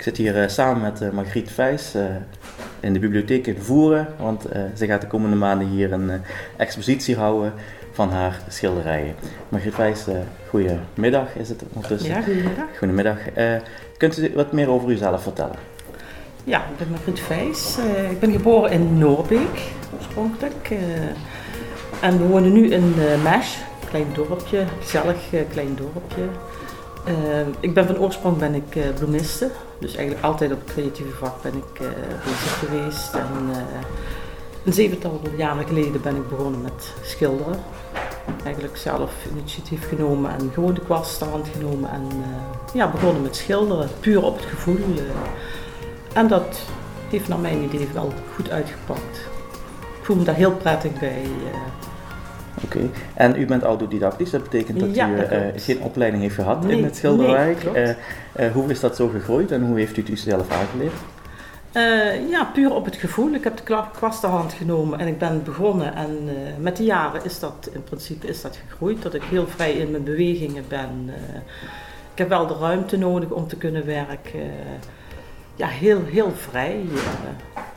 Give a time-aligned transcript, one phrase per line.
[0.00, 1.94] Ik zit hier eh, samen met uh, Margriet Vijs
[2.80, 6.10] in de bibliotheek in Voeren, want ze gaat de komende maanden hier een
[6.56, 7.52] expositie houden
[7.92, 9.14] van haar schilderijen.
[9.48, 10.04] Margriet Vijs,
[10.48, 12.10] goedemiddag is het ondertussen.
[12.10, 12.64] Ja, goedemiddag.
[12.78, 13.18] Goedemiddag.
[13.96, 15.56] kunt u wat meer over uzelf vertellen?
[16.44, 17.78] Ja, ik ben Margriet Vijs.
[18.10, 20.70] ik ben geboren in Noorbeek, oorspronkelijk.
[22.00, 25.16] en we wonen nu in Mesh, een klein dorpje, gezellig
[25.52, 26.22] klein dorpje.
[27.08, 31.16] Uh, ik ben van oorsprong ben ik uh, bloemiste, dus eigenlijk altijd op het creatieve
[31.16, 31.88] vak ben ik uh,
[32.24, 33.14] bezig geweest.
[33.14, 33.48] En
[34.64, 37.58] een zevental jaren geleden ben ik begonnen met schilderen.
[38.44, 42.06] Eigenlijk zelf initiatief genomen en gewoon de kwast hand genomen en
[42.74, 44.78] ja, begonnen met schilderen, puur op het gevoel.
[46.12, 46.60] en dat
[47.10, 49.18] heeft naar mijn idee wel goed uitgepakt.
[49.98, 51.26] Ik voel me daar heel prettig bij.
[52.64, 56.84] Oké, en u bent autodidactisch, dat betekent dat u uh, geen opleiding heeft gehad in
[56.84, 57.72] het schilderwerk.
[57.72, 57.94] Nee,
[58.40, 60.92] uh, hoe is dat zo gegroeid en hoe heeft u het u zelf aangeleerd?
[62.30, 63.32] ja, puur op het gevoel.
[63.32, 65.94] Ik heb de kwastenhand genomen en ik ben begonnen.
[65.94, 69.72] En met de jaren is dat in principe is dat gegroeid, dat ik heel vrij
[69.72, 71.10] in mijn bewegingen ben.
[72.12, 74.40] ik heb wel de ruimte nodig om te kunnen werken.
[75.54, 76.84] ja, heel, heel vrij.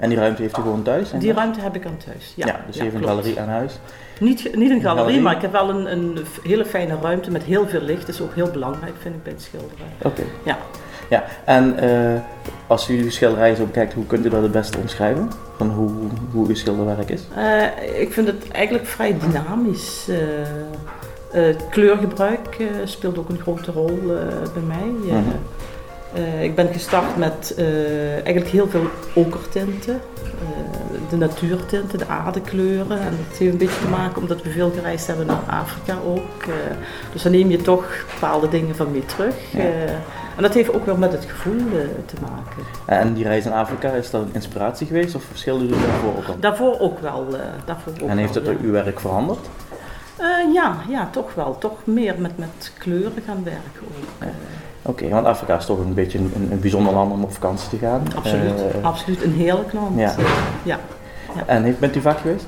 [0.00, 1.10] En die ruimte heeft u gewoon thuis?
[1.18, 2.46] Die ruimte heb ik aan thuis, ja.
[2.46, 3.78] ja dus ja, een galerie aan huis?
[4.20, 7.68] Niet, niet een galerie, maar ik heb wel een, een hele fijne ruimte met heel
[7.68, 8.06] veel licht.
[8.06, 9.86] Dat is ook heel belangrijk, vind ik, bij het schilderen.
[10.02, 10.22] Oké.
[10.42, 10.58] Ja.
[11.10, 12.20] Ja, en uh,
[12.66, 15.30] als u uw schilderijen zo bekijkt, hoe kunt u dat het beste omschrijven?
[15.56, 15.90] Van hoe,
[16.32, 17.22] hoe uw schilderwerk is?
[17.36, 20.08] Uh, ik vind het eigenlijk vrij dynamisch.
[21.34, 24.00] Uh, kleurgebruik speelt ook een grote rol
[24.54, 24.86] bij mij.
[24.86, 25.40] Mm -hmm.
[26.40, 27.54] Ik ben gestart met
[28.24, 30.00] eigenlijk heel veel okertinten
[31.10, 33.00] de natuurtinten, de aardekleuren.
[33.00, 36.44] En dat heeft een beetje te maken omdat we veel gereisd hebben naar Afrika ook.
[37.12, 39.34] Dus dan neem je toch bepaalde dingen van mee terug.
[40.36, 41.66] En dat heeft ook wel met het gevoel
[42.06, 42.62] te maken.
[42.86, 46.26] En die reis in Afrika, is dat een inspiratie geweest of verschilde u daarvoor ook
[46.28, 46.36] al?
[46.40, 47.26] Daarvoor ook wel.
[47.64, 48.52] daarvoor ook en heeft het ja.
[48.62, 49.48] uw werk veranderd?
[50.52, 51.58] ja, ja, toch wel.
[51.58, 54.28] Toch meer met, met kleuren gaan werken ook.
[54.82, 57.76] Oké, want Afrika is toch een beetje een, een, bijzonder land om op vakantie te
[57.76, 58.02] gaan.
[58.16, 58.52] Absoluut,
[58.82, 59.98] absoluut een heerlijk land.
[59.98, 60.14] Ja.
[60.64, 60.78] ja.
[61.36, 61.46] Ja.
[61.46, 62.46] En heeft, bent u vaak geweest?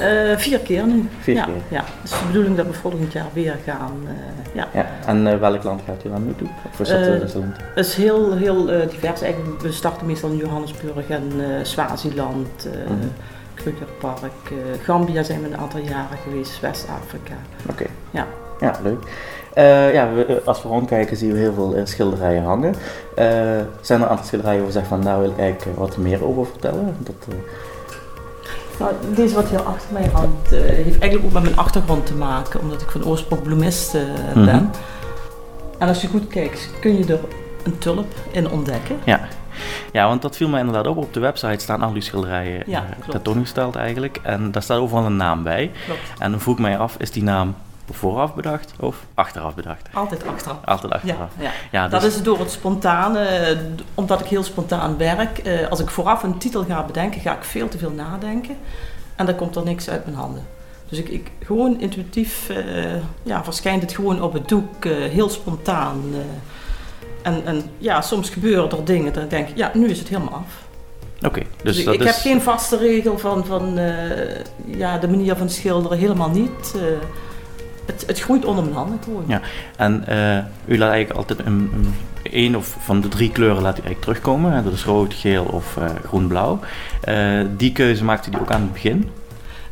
[0.00, 1.08] Uh, vier keer nu.
[1.20, 1.54] Vier ja, keer?
[1.68, 3.92] Ja, het is de bedoeling dat we volgend jaar weer gaan.
[4.04, 4.10] Uh,
[4.54, 4.68] ja.
[4.72, 4.86] ja.
[5.06, 6.34] En welk land gaat u dan?
[6.72, 7.56] Of is dat Rusland?
[7.74, 9.22] Het is heel, heel divers.
[9.22, 13.10] Eigenlijk, we starten meestal in Johannesburg en Swaziland, mm -hmm.
[13.62, 14.32] Krugerpark.
[14.82, 17.34] Gambia zijn we een aantal jaren geweest, West-Afrika.
[17.70, 17.86] Oké.
[18.10, 18.26] Ja.
[18.60, 19.02] Ja, leuk.
[19.54, 22.74] Uh, ja, we, als we rondkijken zien we heel veel uh, schilderijen hangen.
[22.74, 22.76] Uh,
[23.80, 26.24] zijn er een aantal schilderijen waar we zeggen van daar wil ik eigenlijk wat meer
[26.24, 26.96] over vertellen?
[26.98, 27.14] Dat,
[28.78, 32.60] nou, deze wat hier achter mij hangt, heeft eigenlijk ook met mijn achtergrond te maken,
[32.60, 34.34] omdat ik van oorsprong bloemist ben.
[34.34, 34.70] Mm -hmm.
[35.78, 37.20] En als je goed kijkt, kun je er
[37.64, 38.98] een tulp in ontdekken.
[39.04, 39.28] Ja.
[39.92, 40.96] Ja, want dat viel mij inderdaad op.
[40.96, 44.18] Op de website staan al die schilderijen ja, uh, tentoongesteld eigenlijk.
[44.22, 45.70] En daar staat overal een naam bij.
[45.84, 46.00] Klopt.
[46.18, 47.54] En dan vroeg ik mij af, is die naam
[47.92, 49.88] vooraf bedacht of achteraf bedacht?
[49.92, 50.58] Altijd achteraf.
[50.64, 51.30] Altijd achteraf.
[51.38, 51.50] Ja, ja.
[51.70, 52.00] ja dus...
[52.00, 53.56] Dat is door het spontane,
[53.94, 55.42] omdat ik heel spontaan werk.
[55.70, 58.56] als ik vooraf een titel ga bedenken, ga ik veel te veel nadenken.
[59.16, 60.42] En dan komt er niks uit mijn handen.
[60.90, 62.84] Dus ik, ik gewoon intuïtief uh,
[63.22, 66.02] ja, verschijnt het gewoon op het doek, uh, heel spontaan.
[66.10, 66.18] Uh,
[67.22, 70.34] en, en ja, soms gebeuren er dingen, dan denk ik, ja, nu is het helemaal
[70.34, 70.68] af.
[71.26, 72.06] Oké, dus, dus dat ik, is...
[72.06, 73.78] heb geen vaste regel van, van
[74.64, 76.74] ja, de manier van schilderen, helemaal niet
[77.86, 79.24] het, het groeit onder mijn handen gewoon.
[79.26, 79.40] Ja,
[79.76, 83.78] en uh, u laat eigenlijk altijd een, een, een, of van de drie kleuren laat
[83.78, 84.64] u eigenlijk terugkomen.
[84.64, 86.58] Dat is rood, geel of groen-blauw.
[87.56, 89.10] Die keuze maakt u die ook aan het begin?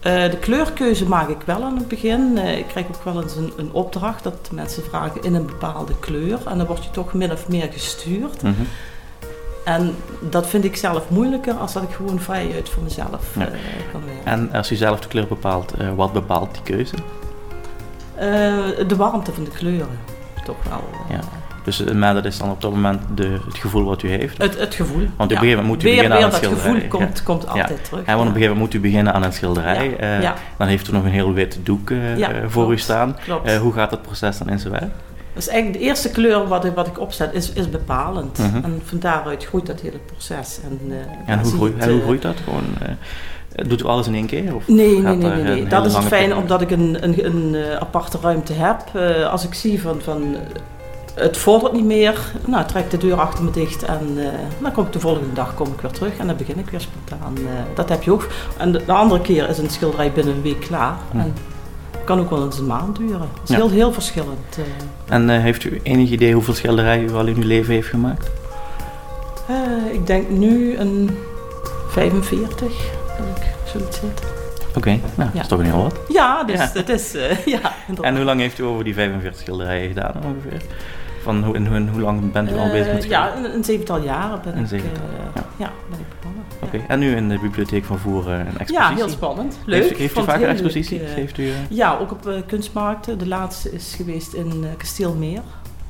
[0.00, 2.38] De kleurkeuze maak ik wel aan het begin.
[2.38, 6.38] ik krijg ook wel eens een, een, opdracht dat mensen vragen in een bepaalde kleur.
[6.46, 8.42] En dan word je toch min of meer gestuurd.
[8.42, 8.66] Mm -hmm.
[9.64, 13.48] En dat vind ik zelf moeilijker als dat ik gewoon vrij uit voor mezelf ja.
[13.92, 14.24] kan werken.
[14.24, 16.94] En als u zelf de kleur bepaalt, wat bepaalt die keuze?
[18.86, 19.98] De warmte van de kleuren,
[20.44, 20.84] toch wel.
[21.08, 21.39] Ja.
[21.78, 24.38] Dus maar dat is dan op dat moment de, het gegeven wat u heeft?
[24.38, 25.06] Het, het gevoel.
[25.16, 26.72] Want op een gegeven moment moet u beginnen aan het schilderij.
[26.72, 28.04] Het gevoel komt, komt altijd terug.
[28.06, 30.00] Want op een gegeven moment moet u beginnen aan een schilderij.
[30.00, 30.34] Uh, ja.
[30.58, 31.92] Dan heeft u nog een heel wit doek
[32.46, 32.72] voor klopt.
[32.72, 33.16] u staan.
[33.24, 33.56] Klopt.
[33.56, 34.90] hoe gaat dat proces dan in zijn werk?
[35.32, 38.38] Dus eigenlijk de eerste kleur wat ik, wat ik opzet is, is bepalend.
[38.38, 38.64] Mm -hmm.
[38.64, 40.58] En van daaruit groeit dat hele proces.
[40.64, 40.92] En,
[41.26, 42.36] en hoe, groeit, het, hoe groeit dat?
[42.44, 42.64] Gewoon,
[43.66, 44.54] Doet u alles in één keer?
[44.54, 45.66] Of nee, nee, nee, nee, nee.
[45.66, 48.84] dat is het fijne omdat ik een, een, een, aparte ruimte heb.
[48.96, 50.36] Uh, als ik zie van, van
[51.20, 54.26] het vordert niet meer, nou, trek de deur achter me dicht en uh,
[54.62, 56.80] dan kom ik de volgende dag kom ik weer terug en dan begin ik weer
[56.80, 57.34] spontaan.
[57.38, 58.28] Uh, dat heb je ook.
[58.56, 60.96] En de, de, andere keer is een schilderij binnen een week klaar.
[61.10, 61.18] Hm.
[61.18, 61.34] En
[61.90, 63.18] het kan ook wel eens een maand duren.
[63.18, 63.56] Dat is ja.
[63.56, 64.58] heel, heel verschillend.
[65.06, 68.30] En heeft u enig idee hoeveel schilderijen u al in uw leven heeft gemaakt?
[69.48, 71.18] Eh, ik denk nu een
[71.88, 74.26] 45, heb ik zoiets zitten.
[74.76, 75.98] Oké, nou, dat is toch een heel wat.
[76.08, 76.70] Ja, dus Ja.
[76.74, 78.12] dat is, eh, ja, inderdaad.
[78.12, 80.62] En hoe lang heeft u over die 45 schilderijen gedaan ongeveer?
[81.22, 83.10] Van hoe, lang bent u al bezig met Eh?
[83.10, 85.42] Ja, een, een zevental jaren ben Een ik, zevental, eh, ja.
[85.56, 85.72] ja.
[85.90, 86.44] ben ik begonnen.
[86.60, 86.66] ja.
[86.66, 88.74] Oké, en nu in de bibliotheek van Voeren een expositie?
[88.76, 89.58] Ja, heel spannend.
[89.64, 89.82] Leuk.
[89.82, 91.00] Heeft, u- heeft u vaker exposities?
[91.00, 93.18] eh, heeft u, eh, Ja, ook op eh, kunstmarkten.
[93.18, 95.40] De laatste is geweest in eh, Kasteelmeer.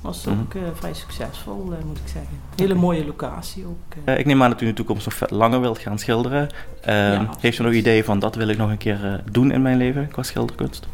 [0.00, 0.40] Was Mhm.
[0.40, 2.30] ook eh, vrij succesvol, eh, moet ik zeggen.
[2.56, 3.94] Hele mooie locatie ook.
[4.04, 4.12] eh.
[4.14, 6.48] eh, ik neem aan dat u in de toekomst nog langer wilt gaan schilderen.
[6.80, 9.50] Ehm, Ja, heeft u nog idee van dat wil ik nog een keer eh, doen
[9.52, 10.86] in mijn leven qua schilderkunst?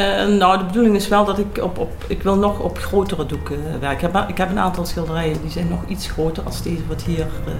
[0.00, 3.26] Eh, nou, de bedoeling is wel dat ik op, op ik wil nog op grotere
[3.26, 4.08] doeken eh, werken.
[4.08, 7.02] Ik heb, ik heb een aantal schilderijen die zijn nog iets groter als deze wat
[7.02, 7.52] hier eh,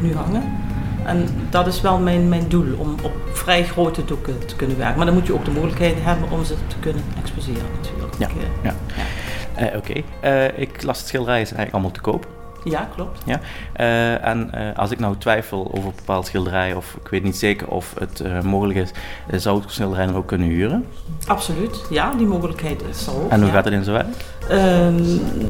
[0.00, 0.42] nu hangen.
[1.04, 4.96] En dat is wel mijn, mijn doel, om op vrij grote doeken te kunnen werken.
[4.96, 8.14] Maar dan moet je ook de mogelijkheid hebben om ze te kunnen exposeren natuurlijk.
[8.18, 8.28] Ja,
[8.62, 8.74] ja.
[9.76, 9.92] Oké,
[10.56, 12.26] ik las het schilderij is eigenlijk allemaal te koop.
[12.70, 13.22] Ja klopt.
[13.72, 17.36] Eh, en eh, als ik nou twijfel over een bepaald schilderij, of ik weet niet
[17.36, 18.90] zeker of het eh, mogelijk is,
[19.42, 20.86] zou ik het schilderij dan ook kunnen huren?
[21.26, 23.30] Absoluut, ja, die mogelijkheid is er ook.
[23.30, 23.54] En hoe ja.
[23.54, 24.16] gaat het in zijn werk?
[24.48, 25.02] Ehm,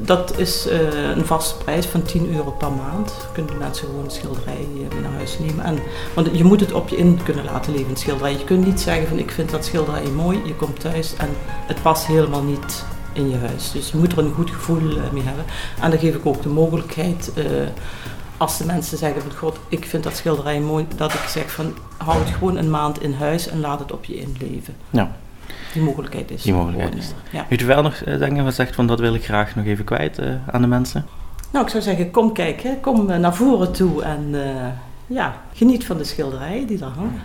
[0.04, 0.68] dat is
[1.14, 3.28] een vaste prijs van 10 euro per maand.
[3.32, 5.64] Kunnen mensen gewoon een schilderij mee naar huis nemen.
[5.64, 5.78] En,
[6.14, 8.32] want je moet het op je in kunnen laten leven, een schilderij.
[8.32, 11.28] Je kunt niet zeggen van ik vind dat schilderij mooi, je komt thuis en
[11.66, 12.84] het past helemaal niet
[13.16, 13.72] in je huis.
[13.72, 15.44] Dus je moet er een goed gevoel eh, mee hebben.
[15.80, 17.44] En dan geef ik ook de mogelijkheid, eh,
[18.36, 21.74] als de mensen zeggen van god, ik vind dat schilderij mooi, dat ik zeg van
[21.96, 24.74] hou het gewoon een maand in huis en laat het op je inleven.
[24.90, 25.16] Ja.
[25.72, 27.44] Die mogelijkheid is Die er mogelijkheid is Ja.
[27.48, 30.20] Heeft u wel nog eh, dingen gezegd van dat wil ik graag nog even kwijt
[30.50, 31.06] aan de mensen?
[31.52, 32.80] Nou, ik zou zeggen, kom kijken.
[32.80, 34.34] Kom naar voren toe en
[35.06, 37.22] ja, geniet van de schilderijen die daar hangen.